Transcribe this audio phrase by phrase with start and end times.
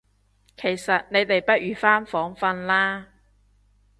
[0.57, 3.09] 其實你哋不如返房訓啦